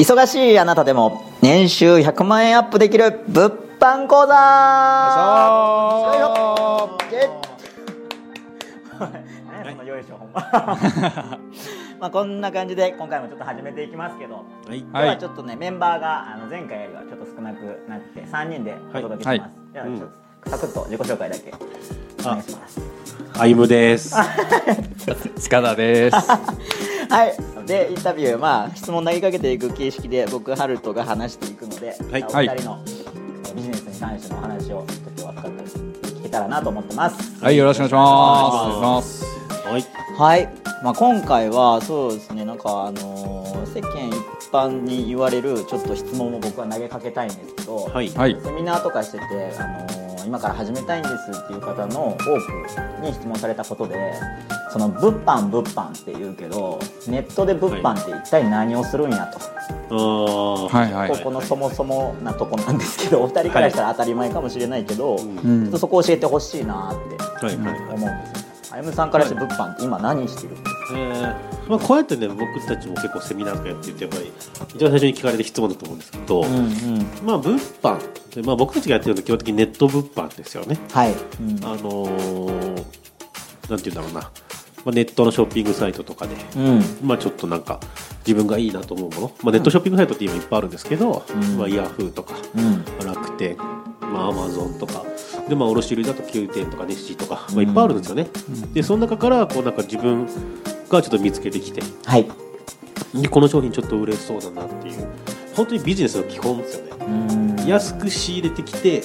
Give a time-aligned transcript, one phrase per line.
[0.00, 4.34] 忙しいあなたでも年収100万円アップできる物販講座。
[9.84, 10.26] よいしょ。
[10.32, 10.40] ま
[12.00, 14.36] まあこんな感じで今回もちょっと始めていきますけど
[14.66, 14.78] はい。
[14.78, 19.98] 今日はちょっとねメンバーがあの前回よりはちょっと少なくなって3人でお届けします、じゃあちょっ
[20.44, 21.52] とサクッと自己紹介だけ
[22.22, 22.80] お願いします。
[23.38, 24.16] あゆむです。
[25.40, 26.16] 塚田です。
[27.10, 27.34] はい、
[27.70, 32.82] でインタビュー、まあ、質問投げかけていく形式で僕、ハルトが話していくので、はいお二人の
[33.48, 35.48] えビジネスに関してのお話をちょっと今日は深く
[36.18, 37.44] 聞けたらなと思ってます。
[37.44, 39.24] はい、よろしくお願いします。
[39.68, 39.84] はい
[40.18, 40.48] はい、
[40.82, 48.36] まあ、今回はそうですね、なんか、あのー世間一般に言われるちょっと質問を僕は投げかけたいんですけど、はいはい。
[48.42, 49.24] セミナーとかしてて、
[49.60, 54.12] あのー今から始めたいんですっていう方の多くに質問されたことで
[54.70, 56.78] その物販物販って言うけど
[57.08, 59.26] ネットで物販って一体何をするんや
[59.88, 61.10] と、はいはい。
[61.10, 65.68] ここのそもそもなとこなんですけどお二人からしたら当たり前かもしれないけど、ちょうん。
[65.68, 67.80] っとそこ教えてほしいなってはいはいはい。
[67.94, 70.50] 思うんですよあゆむさんからして物販って今何してる？
[70.50, 74.32] んですかえーまあ、こうやってね僕たちも結構セミナーとかやっててやっぱり
[74.74, 77.06] 一番最初に聞かれる質問だと思うんですけど、うんうん。
[77.24, 77.98] まあ物販
[78.34, 80.78] で、まあ、僕たちがやってるのは基本的にネット物販ですよね。
[80.92, 81.64] はい、うん。
[81.64, 82.66] あのー、
[83.68, 84.30] なんて言うんだろうな、
[84.84, 86.82] まあ、ネットのショッピングサイトとかで、うん。
[87.02, 87.80] まあ、ちょっとなんか
[88.26, 91.58] 自分がいいなと思うもの、まあ、ネットショッピングサイトって今いっぱいあるんですけど、うん。
[91.58, 92.84] まあ、ヤフーとかうん。
[93.06, 95.04] 楽天、まあ、アマゾンとか
[95.48, 98.28] で、まあ、卸売だと Q 店とかネッシーとか、まあ、いっぱいあるんですよね、
[98.72, 100.26] でその中からこうなんか自分
[100.88, 102.28] がちょっと見つけてきてはい。
[103.14, 105.08] でこの商品ちょっと売れそうだなっていう
[105.54, 106.92] 本当にビジネスの基本ですよね。
[107.00, 109.02] うん安く仕入れてきて、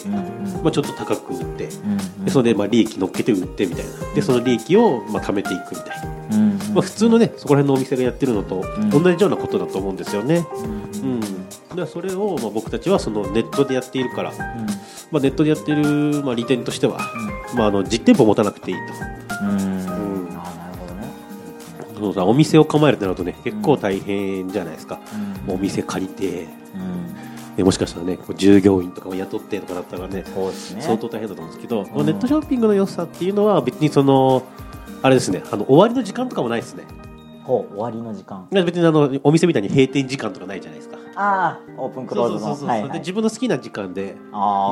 [0.63, 3.91] まあ、ちょっと高く売ってうんでそれでまあ利益乗っけて売ってみたいな。
[4.13, 8.89] でその利益をまあ貯めていくみたいな、うんまあ、普通のねそこら辺のお店がやってるのとん。
[8.89, 11.19] 同じようなことだと思うんですよね、うん。
[11.71, 14.31] うん、でそれをまあ僕たちはそのネットでやっているから、
[15.11, 16.99] まあ、ネットでやってるまあ利点としては、
[17.55, 18.93] まあ、あの実店舗持たなくていいと。
[21.97, 24.99] そうさお店を構えるとなるとね結構大変じゃないですか、
[25.47, 25.55] うん。
[25.55, 26.47] お店借りて
[27.55, 30.25] うんでもしかしたらねこう従業員とかも雇ってとかだったらねね。
[30.81, 32.05] 相当大変だと思うんですけど、うん。
[32.05, 34.43] ネットショッピングの良さっていうのは別にその
[35.01, 36.83] あれですねあの終わりの時間とかもないですね。
[37.43, 38.47] ほう終わりの時間。
[38.51, 40.97] 別にあのお店みたいに閉店時間とかないじゃないですか。
[41.15, 42.69] ああオープンクローズの。
[42.69, 42.91] はいはい。
[42.91, 44.15] で自分の好きな時間で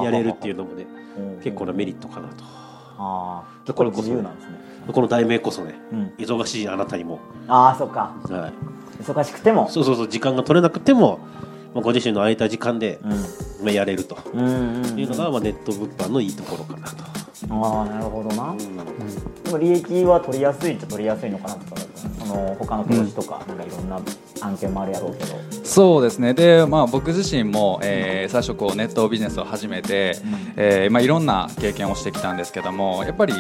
[0.03, 0.85] やれるっていうのもね
[1.17, 2.43] うん結構なメリットかなと。
[2.97, 4.59] ああこれ自由なんですね。
[4.91, 6.13] この題名こそねうん。
[6.17, 8.13] 忙しいあなたにも、ああそっか。
[8.29, 8.51] は
[8.99, 9.69] い、忙しくても。
[9.69, 11.19] そうそうそう時間が取れなくても、
[11.73, 13.11] まあ、ご自身の空いた時間で、うん。
[13.11, 13.17] ま
[13.67, 14.17] あ、やれると。
[14.33, 14.99] うんうんうん。
[14.99, 17.03] いうのが、まあ、ネット物販のいいところかなと、
[17.49, 18.51] ああなるほどな。
[18.51, 18.57] うん。
[19.43, 21.81] でも利益は取りやすいっちゃ取りやすいのかなとか
[22.19, 23.99] その他の投資とかなんかいろんな
[24.41, 25.35] 案件もあるやろうけど。
[25.63, 26.33] そうですね。
[26.33, 30.15] で、まあ僕自身も、えー最初こうネットビジネスを始めて、
[30.55, 33.33] えーまあいろんな経験をしてきたんですけども、やっぱり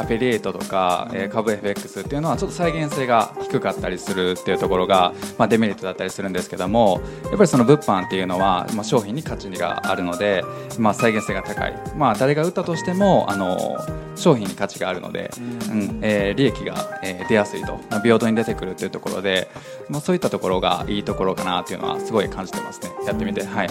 [0.00, 10.42] アフィリエイトとか、えー株 FX っていうのはちょっと再現性が低かったりするっていうところが、まあデメリットだったりするんですけども、やっぱりその物販っていうのは、まあ商品に価値があるので、
[10.78, 11.74] まあ再現性が高い。
[11.96, 13.76] まあ誰が売ったとしても、あの
[14.16, 15.30] 商品に価値があるので、
[15.70, 19.48] うんえー利益が、えー出やすいと、まあ平等に出てくるっていうところで、
[19.88, 22.90] まあそういったところがいいところかなっていうのはすごい感じてますね。
[23.06, 23.68] やってみて、はい。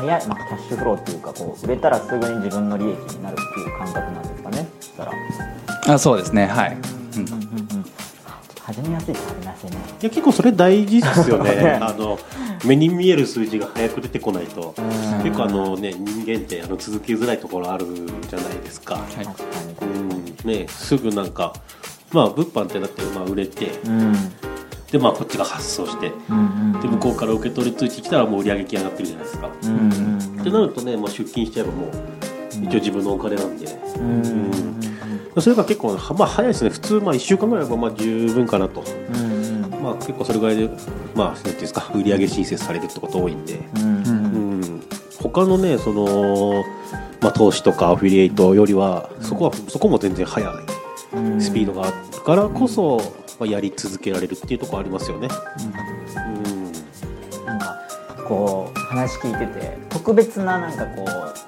[0.00, 5.12] 早い、まあ、キャッシュフローっていうかこう売れたらすぐに自分の利益になるっていう感覚なんですかねそしたら。
[5.94, 6.74] あ、そうですね、はい。
[6.74, 6.80] うん。
[8.62, 9.76] 始めやすいって始めやすいね。
[10.00, 11.54] いや結構それ大事ですよね。
[11.54, 12.18] ね あの
[12.64, 14.74] 目に見える数字が早く出てこないと。
[14.78, 15.22] うん。
[15.22, 17.86] 結構あの、ね、人間ってあの続けづらいところある
[18.28, 19.26] じゃないですか、はい。
[19.82, 21.52] うんね、すぐなんか、
[22.12, 23.66] まあ、物販ってだってまあ売れて。
[23.66, 24.49] にうん
[24.90, 31.90] で、まあ、こっちが発送してうんうんで向こうから受け取り通知来たらもう売り上げ上がってるじゃないですか、うんうんってなるとね、まあ、出勤しちゃえばもう
[32.64, 34.60] 一応自分のお金なんで、うんうん
[35.38, 36.70] それが結構、はまあ、早いですね。
[36.70, 39.82] 普通まあ1週間ぐらいはまあ十分かなと、うんうん。
[39.82, 40.68] まあ、結構それぐらいで、
[41.14, 44.10] まあ、なんていうんですか売り上げ申請されるってこと多いんで、うんう
[44.66, 44.82] ん、
[45.20, 46.64] 他のねその、
[47.20, 50.52] まあ、投資とかアフィリエイトよりはそこはそこも全然早い
[51.12, 51.40] うん。
[51.40, 53.00] スピードがあるからこそ、
[53.40, 55.28] まあ、やり続けられるっていうところありますよね。
[55.58, 55.62] う
[57.40, 57.44] ん。
[57.46, 57.76] なんか
[58.28, 61.06] こう話聞いてて特別ななんかこう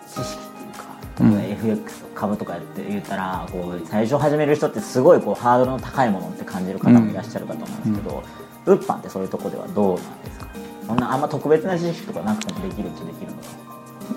[0.09, 8.25] 知識っていうか FX とか株とかって言ったらこう最初始める人ってすごいこうハードルの高いものって感じる方もいらっしゃるかと思うんですけど、
[8.65, 10.47] 物販ってそういうところではどうなんですか？
[10.87, 13.72] そんなあんま特別な知識とかなくてもできるっちゃできるのか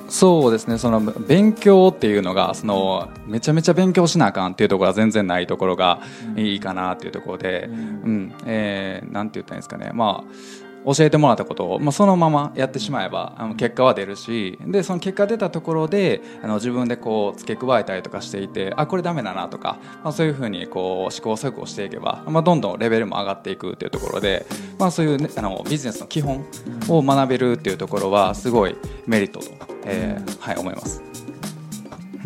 [0.09, 0.77] そうですね。
[0.77, 5.99] その勉強っていうのがそのめちゃめちゃ勉強しなあかんっていうところは全然ないところが
[6.35, 8.33] いいかなっていうところで、うん。
[8.45, 9.91] えーなんて言ったらいいんですかね。
[9.93, 24.45] まあ教えてもらったことを、まあ、そのままやってしまえばあの結果は出るしでその結果出たところであの自分でこう付け加えたりとかしていてあこれダメだなとか、まあ、そういうふうにこう試行錯誤していけば、まあ、どんどんレベルも上がっていくっていうところで、
[24.77, 26.45] まあ、そういう、ね、あのビジネスの基本
[26.87, 28.75] を学べるっていうところはすごい
[29.07, 31.01] メリットと、えーはい、思います。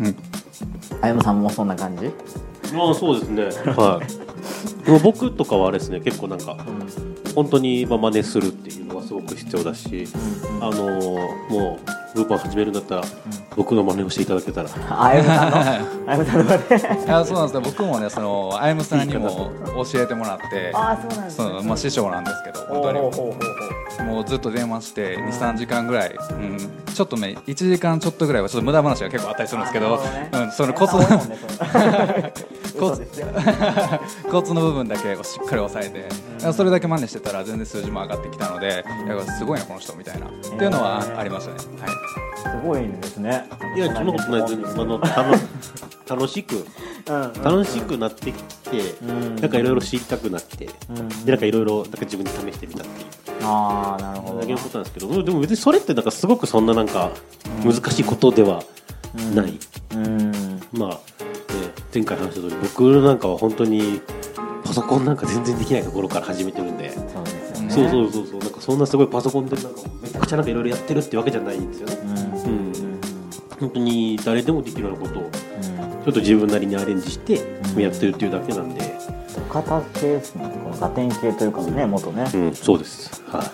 [0.00, 0.16] うん。
[1.02, 2.10] あやむさんもそんな感じ？
[2.74, 3.44] まあそうですね。
[3.72, 4.84] はい。
[4.84, 6.56] でも僕とかはあれですね結構なんか
[7.34, 10.06] 本当にまあ真似するっていうのはすごく必要だし、
[10.60, 11.78] あのーも
[12.14, 13.02] うルーパン始めるんだったら、
[13.56, 14.70] 僕の真似をしていただけたら。
[14.90, 15.58] あやむさんの？
[15.58, 17.60] あやむさんのねいやそうなんですね。
[17.64, 19.52] 僕もねそのあやむさんにも
[19.92, 20.72] 教えてもらって。
[20.74, 21.62] あそうなんですね。
[21.64, 23.00] まあ、師匠なんですけど本当に。
[24.06, 30.00] もうずっと電話して23時間ぐらい、うん、ちょっとね1時間ちょっとぐらいはちょっと無駄話が結構あったりするんですけど、
[30.32, 32.32] うん、そのコツ多いもんねそれ。
[32.80, 33.06] コツ
[34.30, 41.90] コツの部分だけをしっかり押さえて、それだけ真似してたら全然数字も上がってきたので、いやすごいなこの人みたいな、っていうのはありましたね、はい、
[42.62, 43.39] すごいんですね
[43.76, 44.80] いやそんなことないです。
[44.80, 45.40] あの楽
[46.08, 49.36] 楽しくうん楽しくなってきて、ん。
[49.36, 51.08] なんかいろいろ知りたくなって、うん。
[51.24, 53.06] でなんかいろいろなんか自分で試してみたっていう。
[53.42, 54.40] ああなるほど。
[54.40, 57.10] だけのことなんですけどでも別にそれってなんかすごくそんななんか
[57.64, 58.62] 難しいことでは
[59.34, 59.58] ない、
[59.94, 60.60] うん。
[60.72, 60.96] まあ、ね、
[61.92, 64.00] 前回話した通り僕なんかは本当に
[64.64, 66.92] パソコンなんか全然できないところから始めてるんで、
[67.68, 69.70] そうそうそうそうなんかそんなすごいパソコンでなんか
[70.02, 71.96] めちゃくちゃなんかいろいろやってるってわけじゃないんですよね、
[73.60, 75.30] 本当に誰でもできるようなことをうん。
[75.30, 77.34] ちょっと自分なりにアレンジして
[77.76, 78.80] やってるっていうだけなんで、
[79.28, 80.48] 土方系ですね。
[80.48, 82.24] このガテン系というかね元ね。
[82.34, 83.22] うん、そうです。
[83.30, 83.44] はい。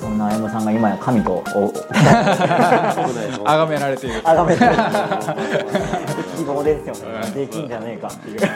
[0.00, 1.42] そんなあやむさんが今や神と。
[1.56, 4.22] お崇められている。
[4.24, 4.70] あがめてる。
[6.36, 8.40] 希望ですよねできんじゃねえかっていう。
[8.40, 8.48] 本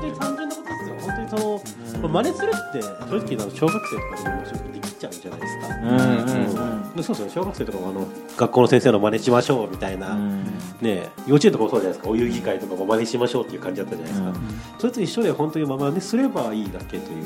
[0.00, 0.96] 当に単純なことですよ。
[1.00, 2.88] 本当にその、まあ真似するって正
[3.18, 6.51] 直な小学生とかでもできちゃうじゃないですか、うんうん。
[6.51, 6.51] で
[7.00, 8.06] そうです小学生とかもあの
[8.36, 10.44] 学校の先生の真似しましょうみたいな、うん。
[10.80, 12.10] ね、幼稚園とかもそうじゃないですか。
[12.10, 14.34] お遊戯会とかも真似しましょうっていう感じだったじゃないですか、うん。
[14.78, 17.24] それと一緒で本当にまあ真似すればいいだけという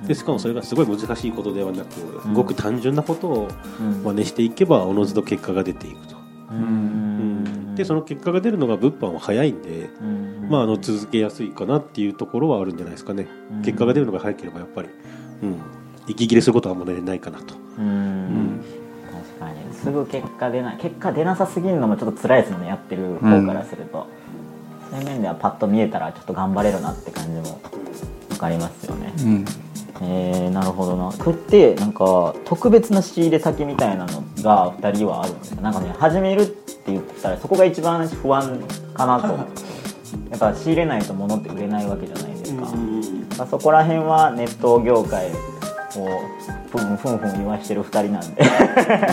[0.00, 2.34] うんでしかもそれがすごい難しいことではなく、うん。
[2.34, 3.48] ごく単純なことを
[3.80, 4.02] うん。
[4.02, 6.16] 真似していけばおのずと結果が出ていくと、
[6.50, 6.56] うん。
[6.56, 6.60] う
[7.70, 7.74] ん。
[7.74, 10.48] でその結果が出るのが物販は早いんで、うん。
[10.50, 13.62] まあ、あの続けやすいかなっていうところはあるんじゃないですかね、うん。
[13.62, 14.88] 結果が出るのが早ければやっぱり、
[15.42, 15.60] うん、
[16.08, 18.49] 息切れすることはあんまりないかなと、うん
[19.82, 24.06] すぐ結果出ない結果出なさすぎるのもちょっと辛いですもんねやってる方からすると、
[24.90, 27.60] そういう面ではパッと見えたらちょっと頑張れるなって感じも
[28.28, 29.44] 分かりますよね、うん。
[30.02, 31.12] えー、なるほどな。
[31.12, 35.60] これってなんか特別な仕入れ先みたいなのが2人はあるんですか？
[35.62, 38.60] なんかね始めるって言ったらそこが一番不安
[38.94, 39.28] かなと。
[40.28, 41.86] やっぱ仕入れないと物って売れない。
[41.86, 42.62] わけじゃないですか、
[43.38, 45.34] まあ、そこら辺はネット業界を
[46.78, 48.42] ふんふんふん言わしてる2人なんで。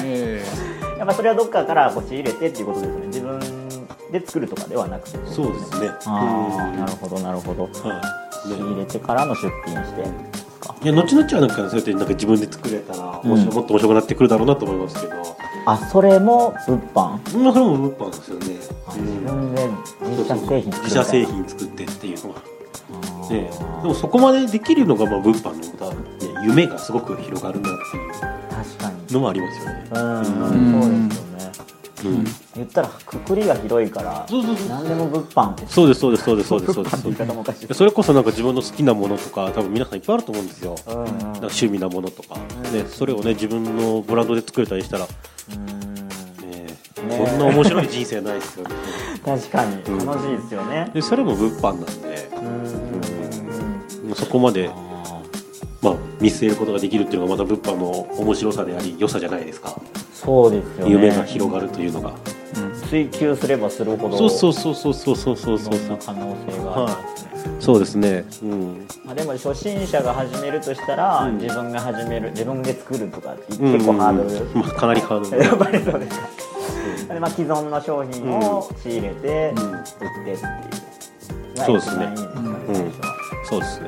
[0.04, 0.44] え
[0.98, 3.08] やっぱそれはどっかからこう仕入れてっていうことですよね。
[3.08, 3.40] 自分
[4.12, 5.90] で作るとかではなくてそうですね。
[6.06, 7.64] ああなるほどなるほど。
[7.64, 8.50] はい。
[8.50, 10.02] ね仕入れてからの出品して
[10.84, 13.30] いや後々はなんかそうやってなんか自分で作れたら、うん。
[13.30, 15.16] もっと面白くなってくるだろうなと思いますけど、
[15.66, 17.40] あそれも物販？
[17.44, 18.46] まあそれも物販ですよね、
[18.88, 19.70] あうん自分で
[20.14, 22.36] 自社製品作る自社製品作ってっていうのは、
[23.30, 23.50] ね、
[23.82, 25.87] でもそこまでできるのがまあ物販の多分、ね、
[26.44, 30.26] 夢がすごく広がるなっていう確かにのもありますよね、うん、うん。
[30.26, 31.52] そうですよね
[32.06, 32.26] うん
[32.58, 35.66] 言ったらくくりが広いからそうそうそう何でも物販って。
[35.68, 36.74] そうですそうですそうですそうです。
[36.74, 41.06] そうです物販って言い方もおかしいそれこそなんか自分の好きなものとか多分皆さんいっぱいあると思うんですよ、うんうん。
[41.06, 42.36] なんか趣味なものとか、
[42.72, 45.12] ね、それをね自分のブランドで作れたりしたら、ね
[45.56, 45.96] うん。
[46.50, 48.76] ねこんな面白い人生ないですよね。
[49.26, 49.84] 確かに。
[50.06, 50.90] 楽しいですよね。
[50.94, 52.30] でそれも物販なんで。
[54.06, 54.16] うん。
[54.16, 54.87] そこまで、あ
[55.82, 60.92] まあ、見据えることができるっていうのがまた物販の面白さであり良さじゃないですか、ーそうですよね。
[60.92, 62.14] 夢が広がるというのが、
[62.90, 65.60] 追求すればするほどそうそうそうそうそうそうそう。
[65.60, 67.00] そういろんな可能性が
[67.60, 68.26] そうですね。
[68.44, 68.88] うん。
[69.06, 71.38] まあ、でも初心者が始めるとしたら、うん。
[71.38, 75.38] 自分が始める自分で作るとか結構ハードル、まあ、かなりハードル。
[75.44, 76.20] やっぱりそうです。
[77.08, 79.72] か、でまあ、既存の商品を仕入れてうん。
[79.72, 80.38] 売ってっていう、
[81.58, 82.06] そうですね。
[82.16, 82.92] うん。
[83.44, 83.88] そうですね。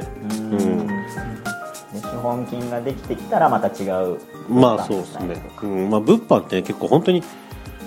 [0.51, 0.88] うん
[1.93, 5.89] 資本金ができてきたらまた違うまあそうですね、うん。
[5.89, 7.23] まあ、物販って結構本当に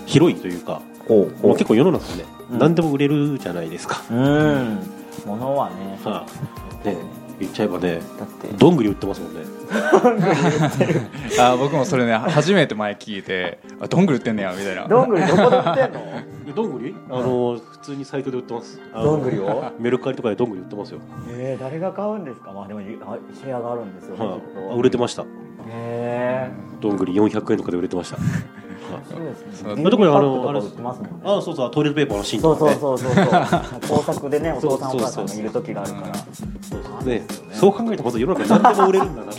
[0.06, 1.56] 広いというか、ほうもう。
[1.56, 2.58] 結構世の中ね、うん。
[2.58, 4.80] 何でも売れるじゃないですか、うん。
[5.26, 5.98] 物はね。
[6.04, 6.96] はあね、
[7.40, 8.48] 言っちゃえばねだって。
[8.56, 9.40] どんぐり売ってますもんね。
[11.40, 14.86] あ僕もそれね初めて前聞いてあどんぐり売ってんねやみたいな。
[14.86, 16.00] どんぐりどこで売ってんの？
[16.54, 16.94] どんぐり？
[17.10, 18.80] あの普通にサイトで売ってます。
[18.94, 19.72] どんぐりを？
[19.78, 22.52] メルカリとかでどんぐり売ってますよ、えー、誰が買うんですか？
[22.52, 22.82] まあでもあ
[23.34, 24.38] シェアがあるんですよね、は
[24.72, 25.22] あ売れてました。
[25.22, 25.26] へ
[25.68, 28.18] えどんぐり400円とかで売れてました
[29.08, 29.52] そうですね。
[29.52, 31.00] そう牛乳特にあのあれ売ってます。
[31.00, 32.78] もんねあそうそうトイレットペーパーの芯そうとかね。
[32.80, 33.96] そうそうそうそう。
[33.96, 36.14] 工作でねお父さんお母さんがそうそうそういる時があるから。
[36.14, 36.22] そ
[37.04, 39.32] うねそう考えたこと世の中何でも売れるんだな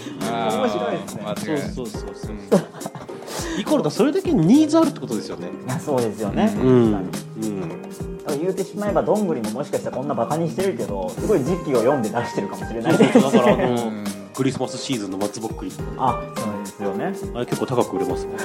[0.58, 1.58] 面白いですね。
[1.76, 2.60] そうそうそうそう。
[3.60, 5.50] イコールだそれだけニーズあるってことですよね。
[5.66, 7.12] いやそうですよね、うん、
[8.40, 13.22] 言うてしまえばどんぐりももしかしたらこんなバカにしてるけどすごい時期を読んで出してるかもしれないです。
[13.22, 17.14] だからあの、うんクリスマスシーズンの松ぼっくりあそうですよね。
[17.36, 18.44] あれ結構高く売れますもんね。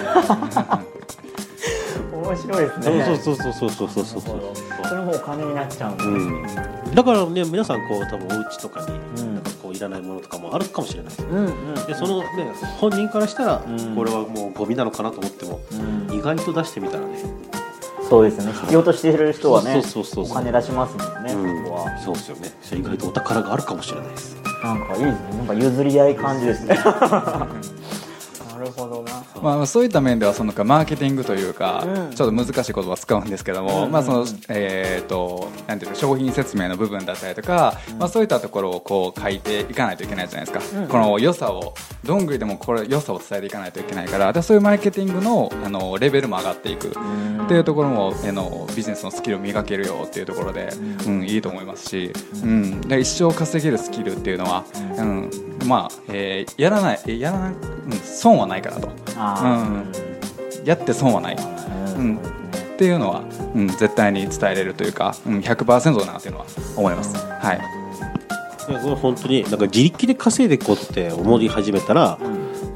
[2.28, 3.18] 面白いですね。
[3.22, 4.56] そうそうそうそうそうそうそう
[4.88, 9.34] それもお金になっちゃうんだ、うん、だからね皆さんこう多分お家とかにうん。
[9.34, 13.94] なんかこういらないものとかもあるかもしれないですうんうんでそのね本人からしたらうん。
[13.94, 15.60] これはもうゴミなのかなと思っても
[16.10, 16.14] うん。
[16.14, 17.18] 意外と出してみたらね。
[18.08, 18.52] そうですね。
[18.52, 19.82] 必要としている人はね
[20.16, 21.64] お金出しますもんね、うん。
[21.64, 21.98] そこは。
[21.98, 22.50] そうですよね。
[22.72, 24.36] 意外とお宝があるかもしれないです。
[24.62, 25.36] なんかいいですね。
[25.36, 26.74] なんか譲り合い感じですね。
[26.74, 27.48] な
[28.68, 29.24] るほどな。
[29.42, 32.14] まあ、そういった面ではそのかマーケティングというか、うん。
[32.14, 40.88] ちょっと難しい言葉を使うんですけども、うんまあそのえー、となんていうの商品説明の部分だったりとか、まあ、そういったところをこう書いていかないといけないじゃないですか、うん。
[40.88, 46.88] この良さをどんぐりでもこれ良さを伝えていかないといけないからでそういうマーケティングのあのレベルも上がっていく。
[46.88, 50.68] っていうところもあのビジネスのスキルを磨けるよっていうところで、
[51.06, 51.24] うん。
[51.24, 54.64] いいと思いますし、うん、で一生稼げるスキルっていうのは、
[54.98, 55.30] うん。
[55.66, 59.66] まあえーやらないえやらない、うん、損はないかなと、あ
[60.58, 61.36] うん、やって損はない。
[61.36, 61.42] うん。
[61.42, 62.38] そうですね
[62.78, 63.24] ていうのは、
[63.54, 66.46] うん、絶対に伝えれるというか、うん、100%だなっていうのは
[66.76, 67.16] 思います。
[67.16, 67.60] はい。
[68.70, 72.18] いやこれ本当になんか自力で稼いでいこうって思い始めたら、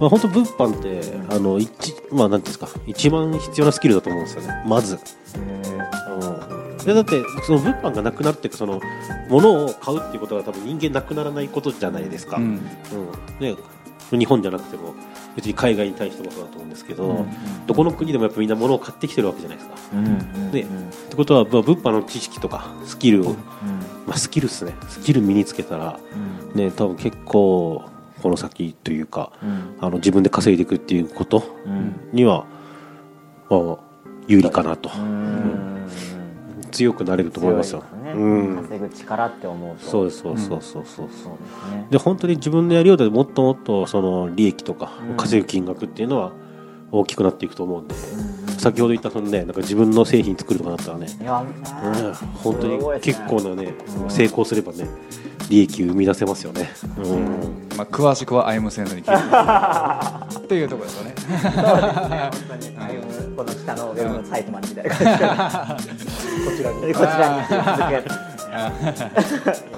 [0.00, 4.64] まあ、本当物販ってあの一まあなんですか一番必要なスキルだと思うんですよね。
[4.66, 4.98] まず、
[5.36, 8.80] うん、でだってその物販がなくなるっていうかその
[9.28, 12.44] 物を買うっていうことは多分人間なくならないことじゃないですか、うん。
[12.44, 12.58] うん。
[13.38, 13.54] ね、
[14.18, 14.94] 日本じゃなくても
[15.36, 17.26] 別に海外に対してもそうだと思うんですけど、うん
[17.66, 19.76] どこの国でもやっぱみんな物を買ってきてるわけじゃないですか。
[19.94, 20.62] うんうんね。
[20.62, 20.64] っ
[21.08, 23.34] てことは、まあ、物販の知識とかスキルを、
[24.06, 24.74] まあ、スキルっすね。
[24.88, 26.00] スキル身につけたら、
[26.52, 26.58] うん。
[26.58, 27.84] ね、多分結構
[28.20, 29.76] この先というかうん。
[29.80, 31.94] あの自分で稼いでいくっていうことうん。
[32.12, 32.46] には、
[33.48, 33.76] まあ、
[34.26, 35.88] 有利かなと、うん。
[36.72, 37.84] 強くなれると思いますよ。
[38.14, 38.62] ねうん。
[38.62, 39.84] 稼ぐ力って思うと。
[39.84, 40.84] そうですそうそうそうそう。
[40.84, 41.26] そうです
[41.70, 41.86] ね。
[41.90, 45.16] で本当に自分でやるようでもっともっとその利益とかうん。
[45.16, 46.32] 稼ぐ金額っていうのは
[46.90, 54.10] 大きくなっていくと思うんで、うん先ほど言ったそのねなんか自分の製品作るとかだったらね、いやうん、本当に結構なねうん。
[54.10, 54.86] 成功すればね
[55.52, 56.70] 利益を生み出せますよね。
[56.96, 57.68] うん。
[57.76, 59.12] まあ、詳しくはアイムセンスに聞いて
[60.38, 61.14] っていうところですよね。
[61.18, 61.50] そうです
[62.08, 62.30] ね。
[62.30, 66.08] 本当にうこの下のウェブのサイトまでみたいな感じで。
[66.08, 66.94] こちらに。
[66.94, 67.76] こちらに。
[67.76, 68.72] 続けるいや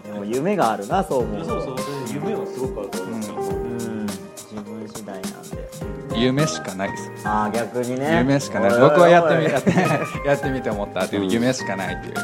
[0.04, 1.44] でも夢があるなそう思うと。
[1.44, 1.76] そうそう。
[2.14, 3.23] 夢はすごくあると思いますよ。
[3.23, 3.23] う。
[3.23, 3.23] ん
[6.16, 7.10] 夢しかないです。
[7.24, 8.18] ああ逆にね。
[8.18, 8.80] 夢しかない。
[8.80, 9.70] 僕はやってみやって
[10.28, 11.04] やってみて思った。
[11.04, 12.14] っていう夢しかないっていう。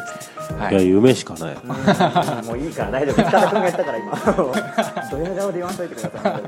[0.58, 0.88] はいやい。
[0.88, 1.54] 夢しかない。
[1.54, 2.46] うん。
[2.46, 3.14] もういいから大丈夫。
[3.16, 4.16] 塚田君が言ったから今。
[5.10, 6.40] ドヤ顔で言わんといてくださ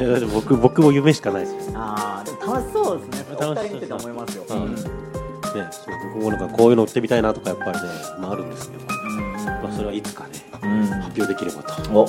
[0.00, 0.04] い。
[0.04, 1.44] いや僕僕も夢しかない。
[1.44, 3.36] ですああでも楽しそうですね。
[3.38, 4.44] 楽しそう人見てて思いますよ。
[4.48, 4.56] うん。
[4.62, 7.78] うんそう僕もなんかこういうの売ってみたいなとかやっぱりね、
[8.18, 10.30] まああるんですけど、まあそれはいつかね
[10.62, 10.86] うん。
[10.86, 12.08] 発表できればと。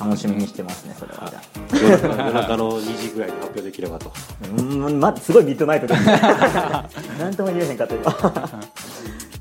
[0.00, 1.32] お楽しみにしてますねそれは。
[1.72, 4.12] 夜中の2時ぐらいに発表できればと。
[4.56, 5.94] うんますごいミッドナイトで
[7.18, 8.10] なんとも言えへんかった今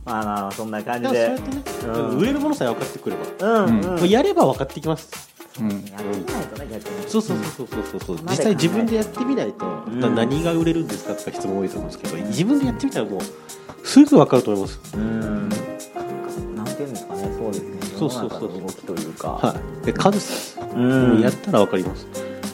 [0.05, 1.29] まあまあそんな感じで。
[1.29, 2.17] でもそうやってね、うん。
[2.17, 5.09] 売れるものさえ分かってくれば、うんやれば分かってきます。
[5.59, 5.69] うん。
[5.69, 7.09] やってみないとね逆に。
[7.09, 8.23] そうそうそうそうそうそう、うん。
[8.25, 13.21] 実際自分でやってみないと、何が売れるんですかとか質問多いと思うんですけど自分でやってみたらもう
[13.87, 14.79] すぐ分かると思います。
[14.95, 15.49] うん。
[16.55, 17.79] なんていうんですかねそうですね。
[17.99, 19.29] そうそうそう動きというか。
[19.29, 19.85] はい。
[19.85, 20.19] で数
[20.75, 21.21] うん。
[21.21, 22.07] やったら分かります、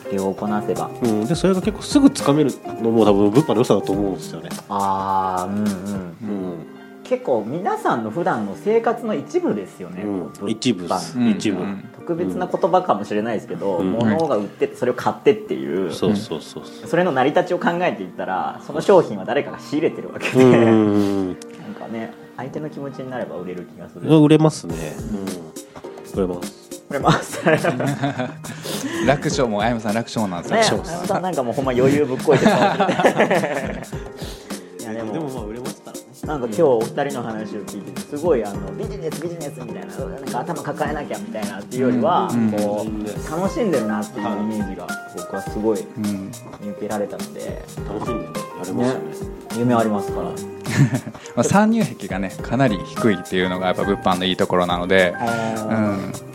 [0.10, 5.63] 手をこなせばうん、でそれが結構すぐつかめるのも多分物販の良さだと思うんですよね、ああうんうん。
[5.63, 6.75] うん。
[7.03, 10.50] 結構皆さんの普段の生活の一部ですよね、うん。
[10.50, 11.17] 一部です。
[11.19, 11.29] うん。
[11.29, 11.84] 一部、うん。
[12.00, 13.91] 特別な言葉かもしれないですけど、うん。
[13.91, 16.88] 物が売っててそれを買ってっていう、そうそうそうそう。
[16.88, 21.27] それの成り立ちを考えていったらその商品は誰かが仕入れてるわけうで、ん。
[21.27, 21.36] なん
[21.79, 24.19] かね相手の気持ちになれば売れる気がする。
[24.19, 24.75] 売れますね、
[26.15, 27.44] うん、売れますこれます。
[27.46, 27.60] ね
[29.06, 30.84] 楽勝もあやむさん楽勝なんですよ。
[30.86, 32.77] あやさんなんかもうほんま余裕ぶっこいてい いや
[34.94, 35.13] でも。
[35.13, 35.44] でもまあ
[36.25, 42.51] なんか今日お二人の話を聞いててすごいあのビジネスビジネスみたいななんか頭抱えなきゃみたいなっていうよりは、うん。
[42.51, 43.03] こううん。
[43.03, 46.32] 楽しんでるなっていうイメージが僕はすごいうん。
[46.62, 50.29] 見受けられたので、楽しんでやれますよね夢ありますから。
[51.36, 55.13] まあ、参入壁がねかなり低いっていうのがやっぱ物販のいいところなので、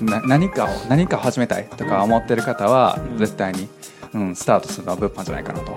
[0.01, 3.19] うん、な何かを何かを始めたいとか思ってる方はうん。
[3.19, 3.69] 絶対に、
[4.15, 5.77] うん、スタートするのは物販じゃないかなと、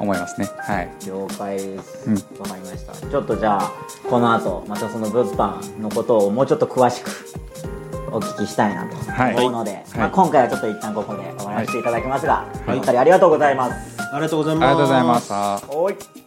[0.00, 0.48] 思いますね。
[0.58, 0.88] はい。
[1.06, 2.14] 了解です、うん。
[2.14, 2.92] わかりました。
[2.94, 3.70] ちょっとじゃあ
[4.08, 7.10] この後またその物販のことをもうちょっと詳しく
[8.12, 9.34] お聞きしたいなとはい。
[9.36, 9.84] 思うので、はい。
[9.96, 12.78] まあ、今回はちょっと一旦ここで終わらせていただきますが、はい。
[12.78, 14.66] お二人ありがとうございます、ありがとうございます。
[14.66, 16.23] ありがとうございましたおい